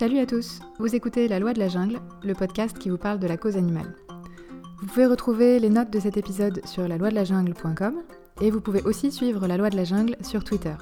[0.00, 3.18] Salut à tous, vous écoutez La Loi de la Jungle, le podcast qui vous parle
[3.18, 3.94] de la cause animale.
[4.80, 7.96] Vous pouvez retrouver les notes de cet épisode sur la loi de la jungle.com
[8.40, 10.72] et vous pouvez aussi suivre La Loi de la Jungle sur Twitter.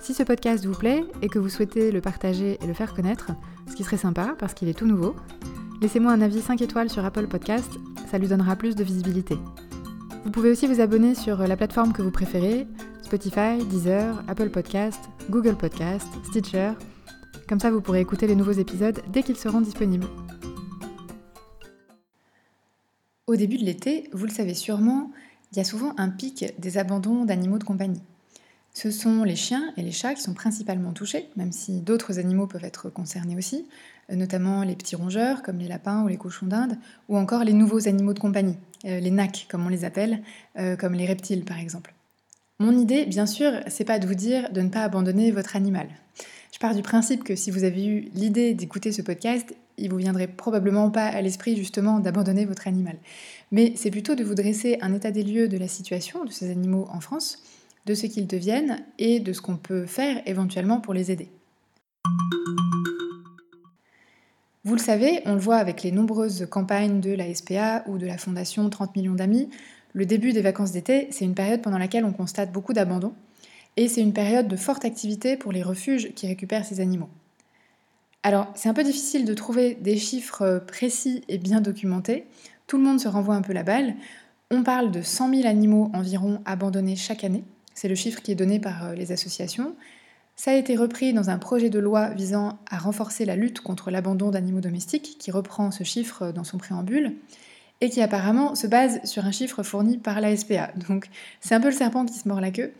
[0.00, 3.32] Si ce podcast vous plaît et que vous souhaitez le partager et le faire connaître,
[3.68, 5.14] ce qui serait sympa parce qu'il est tout nouveau,
[5.82, 7.72] laissez-moi un avis 5 étoiles sur Apple Podcast,
[8.10, 9.36] ça lui donnera plus de visibilité.
[10.24, 12.66] Vous pouvez aussi vous abonner sur la plateforme que vous préférez,
[13.02, 15.00] Spotify, Deezer, Apple Podcast,
[15.30, 16.72] Google Podcast, Stitcher
[17.48, 20.06] comme ça, vous pourrez écouter les nouveaux épisodes dès qu'ils seront disponibles.
[23.26, 25.10] Au début de l'été, vous le savez sûrement,
[25.52, 28.02] il y a souvent un pic des abandons d'animaux de compagnie.
[28.80, 32.46] Ce sont les chiens et les chats qui sont principalement touchés, même si d'autres animaux
[32.46, 33.66] peuvent être concernés aussi,
[34.08, 36.78] notamment les petits rongeurs comme les lapins ou les cochons d'Inde,
[37.08, 38.54] ou encore les nouveaux animaux de compagnie,
[38.84, 40.22] euh, les nacs comme on les appelle,
[40.60, 41.92] euh, comme les reptiles par exemple.
[42.60, 45.88] Mon idée, bien sûr, c'est pas de vous dire de ne pas abandonner votre animal.
[46.52, 49.96] Je pars du principe que si vous avez eu l'idée d'écouter ce podcast, il vous
[49.96, 52.94] viendrait probablement pas à l'esprit justement d'abandonner votre animal.
[53.50, 56.48] Mais c'est plutôt de vous dresser un état des lieux de la situation de ces
[56.48, 57.42] animaux en France,
[57.88, 61.30] de ce qu'ils deviennent et de ce qu'on peut faire éventuellement pour les aider.
[64.64, 68.06] Vous le savez, on le voit avec les nombreuses campagnes de la SPA ou de
[68.06, 69.48] la Fondation 30 millions d'amis,
[69.94, 73.14] le début des vacances d'été, c'est une période pendant laquelle on constate beaucoup d'abandon
[73.78, 77.08] et c'est une période de forte activité pour les refuges qui récupèrent ces animaux.
[78.22, 82.26] Alors, c'est un peu difficile de trouver des chiffres précis et bien documentés.
[82.66, 83.94] Tout le monde se renvoie un peu la balle.
[84.50, 87.44] On parle de 100 000 animaux environ abandonnés chaque année.
[87.78, 89.76] C'est le chiffre qui est donné par euh, les associations.
[90.34, 93.92] Ça a été repris dans un projet de loi visant à renforcer la lutte contre
[93.92, 97.14] l'abandon d'animaux domestiques, qui reprend ce chiffre dans son préambule,
[97.80, 100.72] et qui apparemment se base sur un chiffre fourni par la SPA.
[100.88, 101.08] Donc
[101.40, 102.72] c'est un peu le serpent qui se mord la queue.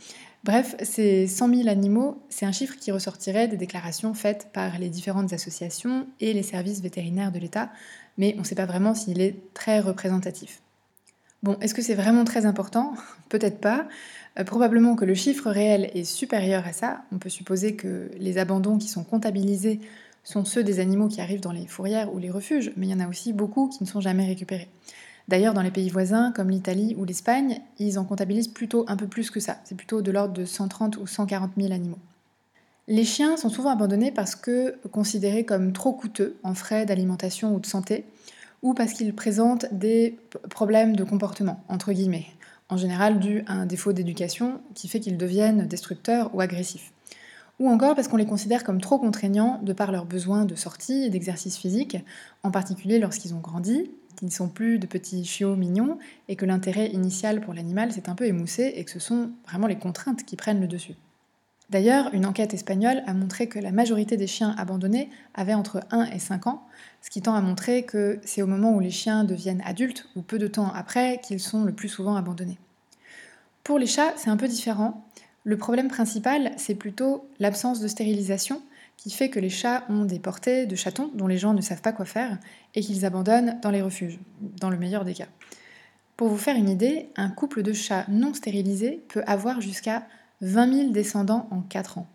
[0.42, 4.88] Bref, ces 100 000 animaux, c'est un chiffre qui ressortirait des déclarations faites par les
[4.88, 7.70] différentes associations et les services vétérinaires de l'État,
[8.16, 10.60] mais on ne sait pas vraiment s'il est très représentatif.
[11.42, 12.94] Bon, est-ce que c'est vraiment très important?
[13.28, 13.86] Peut-être pas.
[14.38, 17.02] Euh, probablement que le chiffre réel est supérieur à ça.
[17.12, 19.80] On peut supposer que les abandons qui sont comptabilisés
[20.24, 22.94] sont ceux des animaux qui arrivent dans les fourrières ou les refuges, mais il y
[22.94, 24.68] en a aussi beaucoup qui ne sont jamais récupérés.
[25.28, 29.06] D'ailleurs, dans les pays voisins, comme l'Italie ou l'Espagne, ils en comptabilisent plutôt un peu
[29.06, 29.58] plus que ça.
[29.64, 31.98] C'est plutôt de l'ordre de 130 ou 140 000 animaux.
[32.88, 37.60] Les chiens sont souvent abandonnés parce que considérés comme trop coûteux en frais d'alimentation ou
[37.60, 38.06] de santé,
[38.62, 40.18] ou parce qu'ils présentent des
[40.50, 42.26] problèmes de comportement, entre guillemets,
[42.68, 46.92] en général dû à un défaut d'éducation qui fait qu'ils deviennent destructeurs ou agressifs.
[47.58, 51.04] Ou encore parce qu'on les considère comme trop contraignants de par leurs besoins de sortie
[51.04, 51.96] et d'exercice physique,
[52.42, 55.98] en particulier lorsqu'ils ont grandi, qu'ils ne sont plus de petits chiots mignons
[56.28, 59.66] et que l'intérêt initial pour l'animal s'est un peu émoussé et que ce sont vraiment
[59.66, 60.94] les contraintes qui prennent le dessus.
[61.70, 66.06] D'ailleurs, une enquête espagnole a montré que la majorité des chiens abandonnés avaient entre 1
[66.06, 66.62] et 5 ans,
[67.02, 70.22] ce qui tend à montrer que c'est au moment où les chiens deviennent adultes ou
[70.22, 72.58] peu de temps après qu'ils sont le plus souvent abandonnés.
[73.64, 75.04] Pour les chats, c'est un peu différent.
[75.44, 78.62] Le problème principal, c'est plutôt l'absence de stérilisation
[78.96, 81.82] qui fait que les chats ont des portées de chatons dont les gens ne savent
[81.82, 82.38] pas quoi faire
[82.74, 85.28] et qu'ils abandonnent dans les refuges, dans le meilleur des cas.
[86.16, 90.06] Pour vous faire une idée, un couple de chats non stérilisés peut avoir jusqu'à
[90.40, 92.06] 20 000 descendants en 4 ans.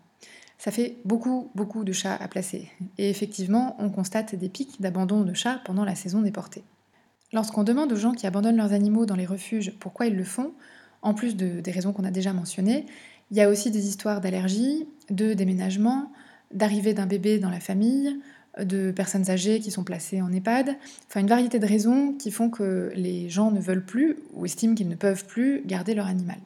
[0.58, 2.70] Ça fait beaucoup, beaucoup de chats à placer.
[2.96, 6.64] Et effectivement, on constate des pics d'abandon de chats pendant la saison des portées.
[7.32, 10.52] Lorsqu'on demande aux gens qui abandonnent leurs animaux dans les refuges pourquoi ils le font,
[11.02, 12.86] en plus de, des raisons qu'on a déjà mentionnées,
[13.30, 16.12] il y a aussi des histoires d'allergie, de déménagement,
[16.52, 18.20] d'arrivée d'un bébé dans la famille,
[18.58, 20.76] de personnes âgées qui sont placées en EHPAD,
[21.08, 24.74] enfin une variété de raisons qui font que les gens ne veulent plus ou estiment
[24.74, 26.38] qu'ils ne peuvent plus garder leur animal.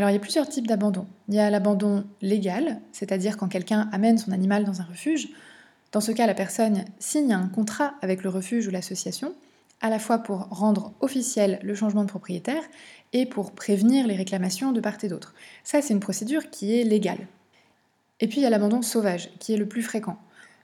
[0.00, 1.06] Alors il y a plusieurs types d'abandon.
[1.28, 5.28] Il y a l'abandon légal, c'est-à-dire quand quelqu'un amène son animal dans un refuge.
[5.92, 9.34] Dans ce cas, la personne signe un contrat avec le refuge ou l'association,
[9.82, 12.62] à la fois pour rendre officiel le changement de propriétaire
[13.12, 15.34] et pour prévenir les réclamations de part et d'autre.
[15.64, 17.26] Ça, c'est une procédure qui est légale.
[18.20, 20.16] Et puis il y a l'abandon sauvage, qui est le plus fréquent.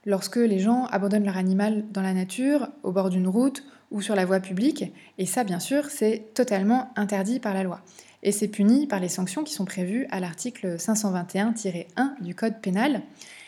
[0.07, 4.15] Lorsque les gens abandonnent leur animal dans la nature, au bord d'une route ou sur
[4.15, 7.83] la voie publique, et ça, bien sûr, c'est totalement interdit par la loi.
[8.27, 11.85] Et c'est puni par les sanctions qui sont prévues à l'article 521-1
[12.19, 13.01] du Code pénal,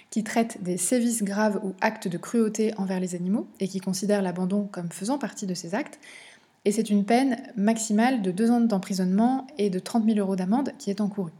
[0.10, 4.22] qui traite des sévices graves ou actes de cruauté envers les animaux et qui considère
[4.22, 6.00] l'abandon comme faisant partie de ces actes.
[6.64, 10.72] Et c'est une peine maximale de deux ans d'emprisonnement et de 30 000 euros d'amende
[10.78, 11.34] qui est encourue.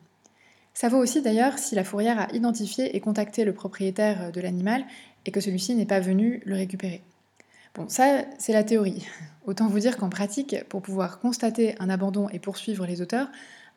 [0.74, 4.84] Ça vaut aussi d'ailleurs si la fourrière a identifié et contacté le propriétaire de l'animal
[5.26, 7.02] et que celui-ci n'est pas venu le récupérer.
[7.76, 9.06] Bon, ça, c'est la théorie.
[9.46, 13.30] Autant vous dire qu'en pratique, pour pouvoir constater un abandon et poursuivre les auteurs,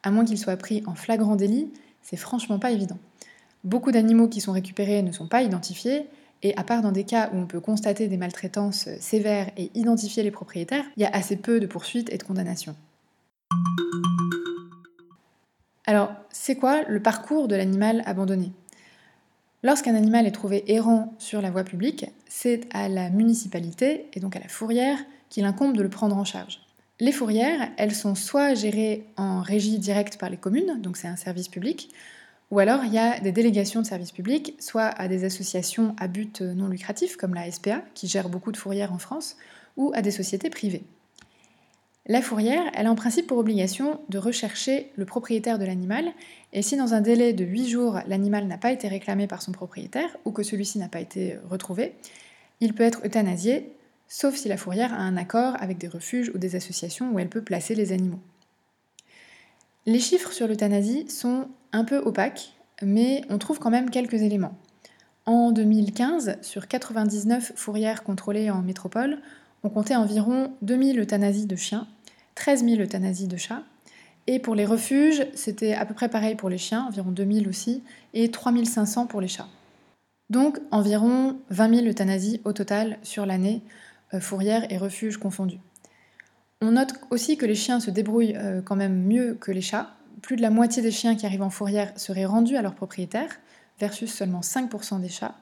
[0.02, 1.72] à moins qu'ils soient pris en flagrant délit,
[2.02, 2.98] c'est franchement pas évident.
[3.64, 6.06] Beaucoup d'animaux qui sont récupérés ne sont pas identifiés,
[6.42, 10.24] et à part dans des cas où on peut constater des maltraitances sévères et identifier
[10.24, 12.74] les propriétaires, il y a assez peu de poursuites et de condamnations.
[15.86, 18.52] Alors, c'est quoi le parcours de l'animal abandonné?
[19.62, 24.34] Lorsqu'un animal est trouvé errant sur la voie publique, c'est à la municipalité, et donc
[24.36, 24.98] à la fourrière,
[25.28, 26.60] qu'il incombe de le prendre en charge.
[26.98, 31.16] Les fourrières, elles sont soit gérées en régie directe par les communes, donc c'est un
[31.16, 31.90] service public,
[32.50, 36.08] ou alors il y a des délégations de services publics, soit à des associations à
[36.08, 39.36] but non lucratif, comme la SPA, qui gère beaucoup de fourrières en France,
[39.76, 40.84] ou à des sociétés privées.
[42.06, 46.06] La fourrière, elle a en principe pour obligation de rechercher le propriétaire de l'animal,
[46.54, 49.52] et si dans un délai de 8 jours l'animal n'a pas été réclamé par son
[49.52, 51.94] propriétaire, ou que celui-ci n'a pas été retrouvé,
[52.62, 53.72] il peut être euthanasié,
[54.06, 57.28] sauf si la fourrière a un accord avec des refuges ou des associations où elle
[57.28, 58.20] peut placer les animaux.
[59.84, 64.56] Les chiffres sur l'euthanasie sont un peu opaques, mais on trouve quand même quelques éléments.
[65.26, 69.18] En 2015, sur 99 fourrières contrôlées en métropole,
[69.64, 71.88] on comptait environ 2000 euthanasies de chiens,
[72.36, 73.64] 13 000 euthanasies de chats,
[74.28, 77.82] et pour les refuges, c'était à peu près pareil pour les chiens, environ 2000 aussi,
[78.14, 79.48] et 3500 pour les chats.
[80.32, 83.60] Donc environ 20 000 euthanasies au total sur l'année,
[84.14, 85.60] euh, fourrières et refuges confondus.
[86.62, 89.90] On note aussi que les chiens se débrouillent euh, quand même mieux que les chats.
[90.22, 93.28] Plus de la moitié des chiens qui arrivent en fourrière seraient rendus à leur propriétaire,
[93.78, 95.34] versus seulement 5% des chats.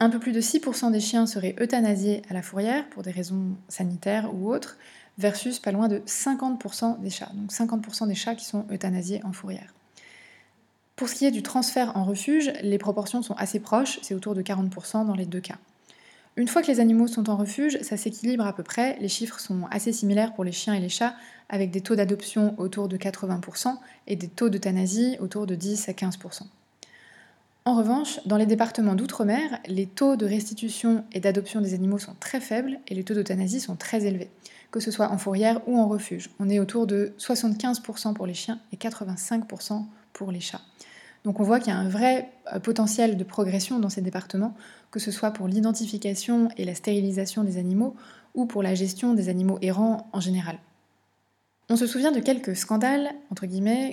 [0.00, 3.58] Un peu plus de 6% des chiens seraient euthanasiés à la fourrière pour des raisons
[3.68, 4.78] sanitaires ou autres,
[5.18, 7.30] versus pas loin de 50% des chats.
[7.34, 9.74] Donc 50% des chats qui sont euthanasiés en fourrière.
[10.96, 14.34] Pour ce qui est du transfert en refuge, les proportions sont assez proches, c'est autour
[14.34, 15.56] de 40% dans les deux cas.
[16.36, 18.96] Une fois que les animaux sont en refuge, ça s'équilibre à peu près.
[19.00, 21.14] Les chiffres sont assez similaires pour les chiens et les chats,
[21.48, 23.76] avec des taux d'adoption autour de 80%
[24.06, 26.42] et des taux d'euthanasie autour de 10 à 15%.
[27.66, 32.14] En revanche, dans les départements d'outre-mer, les taux de restitution et d'adoption des animaux sont
[32.20, 34.30] très faibles et les taux d'euthanasie sont très élevés,
[34.70, 36.30] que ce soit en fourrière ou en refuge.
[36.38, 40.62] On est autour de 75% pour les chiens et 85% pour les chats.
[41.24, 44.54] Donc on voit qu'il y a un vrai euh, potentiel de progression dans ces départements,
[44.90, 47.94] que ce soit pour l'identification et la stérilisation des animaux
[48.34, 50.58] ou pour la gestion des animaux errants en général.
[51.70, 53.14] On se souvient de quelques scandales,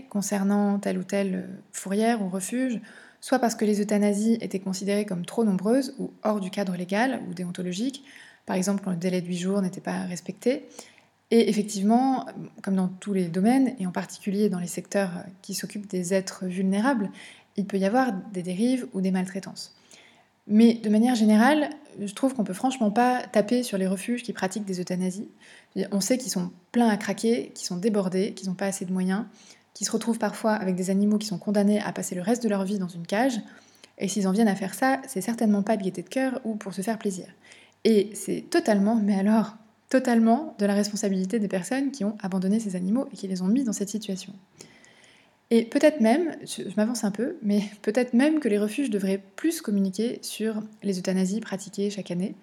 [0.09, 2.81] concernant telle ou telle euh, fourrière ou refuge,
[3.21, 7.21] soit parce que les euthanasies étaient considérées comme trop nombreuses ou hors du cadre légal
[7.29, 8.03] ou déontologique,
[8.45, 10.65] par exemple quand le délai de 8 jours n'était pas respecté,
[11.31, 12.25] et effectivement,
[12.61, 15.11] comme dans tous les domaines, et en particulier dans les secteurs
[15.41, 17.09] qui s'occupent des êtres vulnérables,
[17.55, 19.73] il peut y avoir des dérives ou des maltraitances.
[20.47, 21.69] Mais de manière générale,
[21.99, 25.29] je trouve qu'on peut franchement pas taper sur les refuges qui pratiquent des euthanasies.
[25.91, 28.91] On sait qu'ils sont pleins à craquer, qu'ils sont débordés, qu'ils n'ont pas assez de
[28.91, 29.23] moyens,
[29.73, 32.49] qu'ils se retrouvent parfois avec des animaux qui sont condamnés à passer le reste de
[32.49, 33.39] leur vie dans une cage.
[33.97, 36.55] Et s'ils en viennent à faire ça, c'est certainement pas de gaieté de cœur ou
[36.55, 37.27] pour se faire plaisir.
[37.85, 39.55] Et c'est totalement, mais alors
[39.91, 43.47] totalement de la responsabilité des personnes qui ont abandonné ces animaux et qui les ont
[43.47, 44.33] mis dans cette situation.
[45.49, 49.61] Et peut-être même, je, m'avance un peu, mais peut-être même que les refuges devraient plus
[49.61, 52.35] communiquer sur les euthanasies pratiquées chaque année,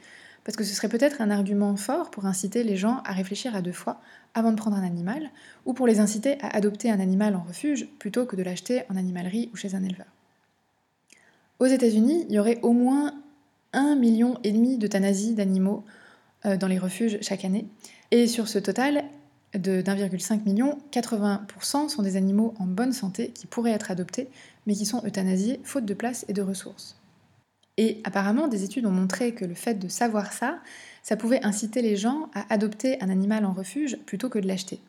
[0.45, 3.63] parce que ce serait peut-être un argument fort pour inciter les gens à réfléchir à
[3.63, 3.99] deux fois
[4.35, 5.31] avant de prendre un animal,
[5.65, 8.97] ou pour les inciter à adopter un animal en refuge plutôt que de l'acheter en
[8.97, 10.07] animalerie ou chez un éleveur.
[11.61, 13.15] Aux États-Unis, il y aurait au moins
[13.73, 15.83] un million et demi d'euthanasies d'animaux
[16.45, 17.67] dans les refuges chaque année.
[18.11, 19.05] Et sur ce total
[19.55, 24.29] de 1,5 million, 80% sont des animaux en bonne santé qui pourraient être adoptés,
[24.67, 26.99] mais qui sont euthanasiés faute de place et de ressources.
[27.77, 30.59] Et apparemment, des études ont montré que le fait de savoir ça,
[31.03, 34.81] ça pouvait inciter les gens à adopter un animal en refuge plutôt que de l'acheter.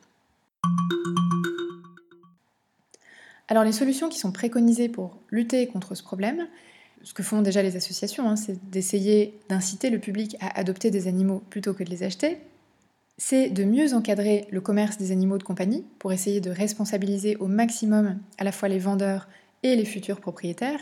[3.48, 6.48] Alors les solutions qui sont préconisées pour lutter contre ce problème,
[7.04, 11.08] ce que font déjà les associations, hein, c'est d'essayer d'inciter le public à adopter des
[11.08, 12.40] animaux plutôt que de les acheter.
[13.18, 17.48] C'est de mieux encadrer le commerce des animaux de compagnie pour essayer de responsabiliser au
[17.48, 19.28] maximum à la fois les vendeurs
[19.64, 20.80] et les futurs propriétaires,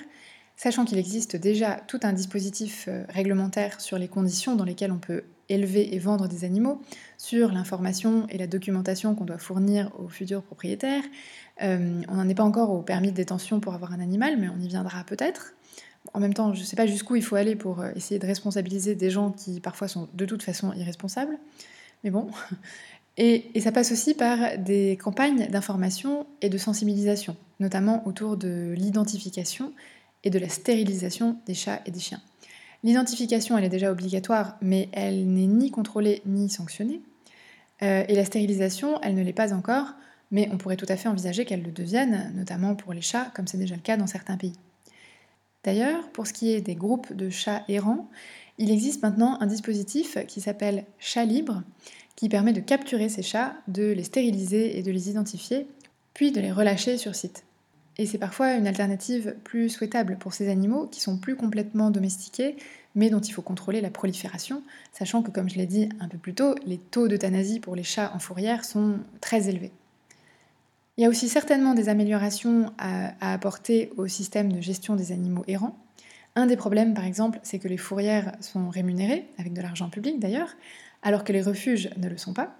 [0.56, 5.00] sachant qu'il existe déjà tout un dispositif euh, réglementaire sur les conditions dans lesquelles on
[5.00, 6.82] peut élever et vendre des animaux,
[7.18, 11.04] sur l'information et la documentation qu'on doit fournir aux futurs propriétaires.
[11.64, 14.50] Euh, on n'en est pas encore au permis de détention pour avoir un animal, mais
[14.50, 15.54] on y viendra peut-être
[16.14, 18.26] en même temps, je ne sais pas jusqu'où il faut aller pour euh, essayer de
[18.26, 21.38] responsabiliser des gens qui parfois sont de toute façon irresponsables.
[22.04, 22.28] Mais bon.
[23.20, 29.74] Et, ça passe aussi par des campagnes d'information et de sensibilisation, notamment autour de l'identification
[30.24, 32.22] et de la stérilisation des chats et des chiens.
[32.84, 37.02] L'identification, elle est déjà obligatoire, mais elle n'est ni contrôlée ni sanctionnée.
[37.82, 39.96] Euh, et la stérilisation, elle ne l'est pas encore,
[40.30, 43.48] mais on pourrait tout à fait envisager qu'elle le devienne, notamment pour les chats, comme
[43.48, 44.54] c'est déjà le cas dans certains pays.
[45.68, 48.08] D'ailleurs, pour ce qui est des groupes de chats errants,
[48.58, 51.62] il existe maintenant un dispositif qui s'appelle Chat Libre,
[52.16, 55.68] qui permet de capturer ces chats, de les stériliser et de les identifier,
[56.14, 57.44] puis de les relâcher sur site.
[57.98, 62.56] Et c'est parfois une alternative plus souhaitable pour ces animaux qui sont plus complètement domestiqués,
[62.96, 66.18] mais dont il faut contrôler la prolifération, sachant que, comme je l'ai dit un peu
[66.18, 69.74] plus tôt, les taux d'euthanasie pour les chats en fourrière sont très élevés.
[70.98, 75.44] Il y a aussi certainement des améliorations à, apporter au système de gestion des animaux
[75.48, 75.78] errants.
[76.36, 80.20] Un des problèmes, par exemple, c'est que les fourrières sont rémunérées, avec de l'argent public
[80.20, 80.50] d'ailleurs,
[81.04, 82.56] alors que les refuges ne le sont pas.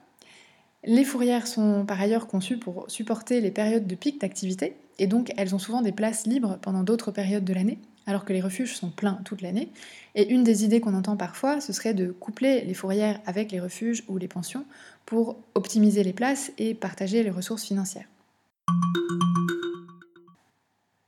[0.84, 5.32] Les fourrières sont par ailleurs conçues pour supporter les périodes de pic d'activité, et donc
[5.36, 8.76] elles ont souvent des places libres pendant d'autres périodes de l'année, alors que les refuges
[8.76, 9.72] sont pleins toute l'année.
[10.14, 13.60] Et une des idées qu'on entend parfois, ce serait de coupler les fourrières avec les
[13.60, 14.66] refuges ou les pensions
[15.08, 18.08] pour optimiser les places et partager les ressources financières.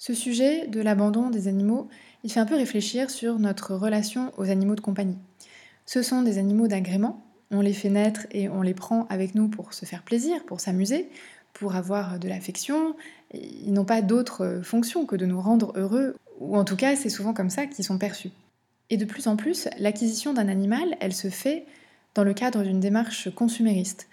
[0.02, 1.90] Ce sujet de l'abandon des animaux,
[2.24, 5.18] il fait un peu réfléchir sur notre relation aux animaux de compagnie.
[5.86, 9.50] Ce sont des animaux d'agrément, on les fait naître et on les prend avec nous
[9.50, 11.10] pour se faire plaisir, pour s'amuser,
[11.54, 12.96] pour avoir de l'affection.
[13.34, 17.10] Ils n'ont pas d'autre fonction que de nous rendre heureux, ou en tout cas c'est
[17.10, 18.32] souvent comme ça qu'ils sont perçus.
[18.90, 21.66] Et de plus en plus, l'acquisition d'un animal, elle se fait
[22.16, 24.08] dans le cadre d'une démarche consumériste.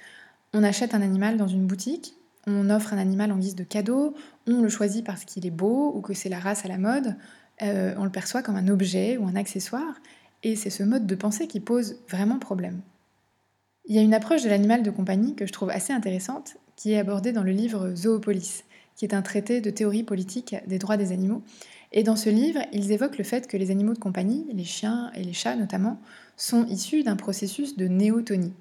[0.53, 4.15] On achète un animal dans une boutique, on offre un animal en guise de cadeau,
[4.47, 7.17] on le choisit parce qu'il est beau ou que c'est la race à la mode,
[7.62, 10.00] euh, on le perçoit comme un objet ou un accessoire,
[10.43, 12.81] et c'est ce mode de pensée qui pose vraiment problème.
[13.87, 16.93] Il y a une approche de l'animal de compagnie que je trouve assez intéressante, qui
[16.93, 18.65] est abordée dans le livre Zoopolis,
[18.97, 21.43] qui est un traité de théorie politique des droits des animaux.
[21.93, 25.11] Et dans ce livre, ils évoquent le fait que les animaux de compagnie, les chiens
[25.15, 26.00] et les chats notamment,
[26.37, 28.53] sont issus d'un processus de néotonie.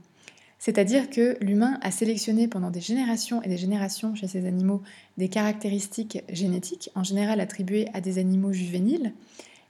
[0.66, 4.82] C'est-à-dire que l'humain a sélectionné pendant des générations et des générations chez ces animaux
[5.16, 9.14] des caractéristiques génétiques, en général attribuées à des animaux juvéniles,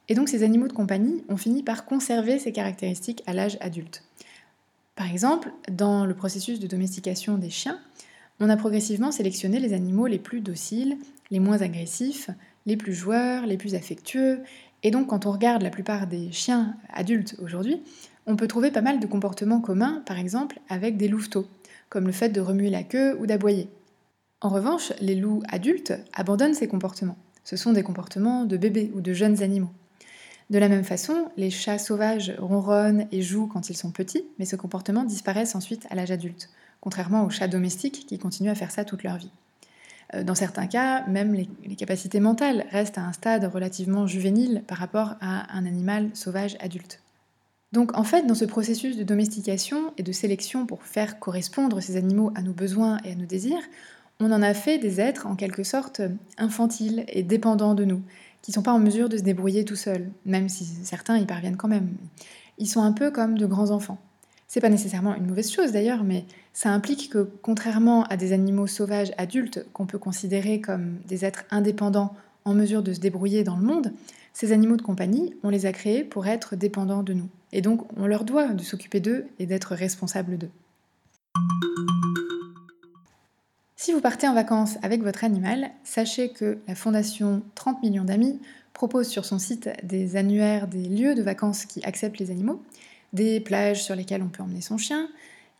[0.07, 4.05] et donc ces animaux de compagnie ont fini par conserver ces caractéristiques à l'âge adulte.
[4.95, 7.77] Par exemple, dans le processus de domestication des chiens,
[8.39, 10.97] on a progressivement sélectionné les animaux les plus dociles,
[11.29, 12.29] les moins agressifs,
[12.65, 14.43] les plus joueurs, les plus affectueux.
[14.81, 17.81] Et donc quand on regarde la plupart des chiens adultes aujourd'hui,
[18.27, 21.47] on peut trouver pas mal de comportements communs, par exemple avec des louveteaux,
[21.89, 23.69] comme le fait de remuer la queue ou d'aboyer.
[24.41, 27.17] En revanche, les loups adultes abandonnent ces comportements.
[27.43, 29.71] Ce sont des comportements de bébés ou de jeunes animaux.
[30.49, 34.45] De la même façon, les chats sauvages ronronnent et jouent quand ils sont petits, mais
[34.45, 36.49] ce comportement disparaît ensuite à l'âge adulte,
[36.81, 39.31] contrairement aux chats domestiques qui continuent à faire ça toute leur vie.
[40.13, 44.77] Euh, dans certains cas, même les, capacités mentales restent à un stade relativement juvénile par
[44.77, 47.01] rapport à un animal sauvage adulte.
[47.71, 51.97] Donc en fait, dans ce processus de domestication et de sélection pour faire correspondre ces
[51.97, 53.63] animaux à nos besoins et à nos désirs,
[54.19, 56.01] on en a fait des êtres en quelque sorte
[56.37, 58.01] infantiles et dépendants de nous,
[58.41, 61.25] qui ne sont pas en mesure de se débrouiller tout seuls, même si certains y
[61.25, 61.89] parviennent quand même.
[62.57, 63.97] Ils sont un peu comme de grands enfants.
[64.47, 68.67] C'est pas nécessairement une mauvaise chose d'ailleurs, mais ça implique que, contrairement à des animaux
[68.67, 72.13] sauvages adultes qu'on peut considérer comme des êtres indépendants
[72.45, 73.91] en mesure de se débrouiller dans le monde,
[74.31, 77.29] ces animaux de compagnie, on les a créés pour être dépendants de nous.
[77.55, 80.49] Et donc, on leur doit de s'occuper d'eux et d'être responsables d'eux.
[83.77, 88.41] Si vous partez en vacances avec votre animal, sachez que la fondation 30 millions d'amis
[88.73, 92.61] propose sur son site des annuaires des lieux de vacances qui acceptent les animaux,
[93.13, 95.07] des plages sur lesquelles on peut emmener son chien.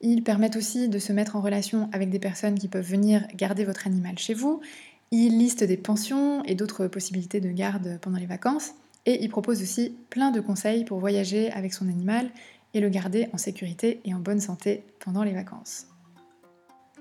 [0.02, 3.64] Ils permettent aussi de se mettre en relation avec des personnes qui peuvent venir garder
[3.64, 4.60] votre animal chez vous.
[5.12, 8.74] Ils listent des pensions et d'autres possibilités de garde pendant les vacances.
[9.06, 12.30] Et ils proposent aussi plein de conseils pour voyager avec son animal
[12.74, 15.88] et le garder en sécurité et en bonne santé pendant les vacances.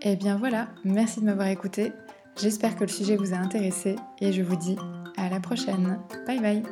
[0.02, 1.92] Et eh bien voilà, merci de m'avoir écouté.
[2.40, 4.76] J'espère que le sujet vous a intéressé et je vous dis
[5.16, 5.98] à la prochaine.
[6.26, 6.62] Bye bye